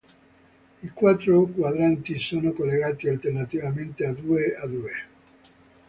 [0.81, 4.91] I quattro quadranti sono collegati alternativamente a due a due.